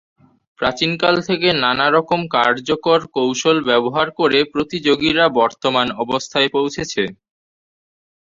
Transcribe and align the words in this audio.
প্রাচীন 0.59 0.91
কাল 1.01 1.15
থেকে, 1.27 1.47
নানারকম 1.63 2.21
কার্যকর 2.35 2.99
কৌশল 3.15 3.57
ব্যবহার 3.69 4.07
করে 4.19 4.39
প্রতিযোগীরা 4.53 5.25
বর্তমান 5.39 5.87
অবস্থায় 6.03 6.49
পৌঁছেছে। 6.55 7.03